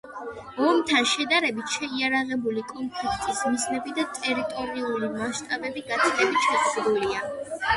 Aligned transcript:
ომთან 0.67 1.03
შედარებით 1.09 1.67
შეიარაღებული 1.73 2.63
კონფლიქტის 2.71 3.41
მიზნები 3.51 3.95
და 3.99 4.07
ტერიტორიული 4.17 5.11
მასშტაბები 5.19 5.85
გაცილებით 5.93 6.49
შეზღუდულია. 6.49 7.23